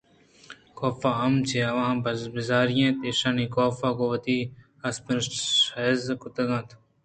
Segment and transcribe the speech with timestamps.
[0.77, 1.95] کاف ہم چہ آواں
[2.35, 4.37] بیزاری اَت ایشاں کاف گوں وتی
[4.87, 6.69] سبکیاں شِزار کُتگ اَت